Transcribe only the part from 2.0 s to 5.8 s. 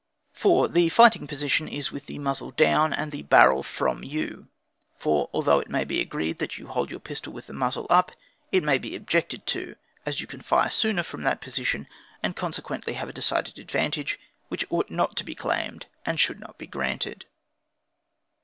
the muzzle down and the barrel from you; for although it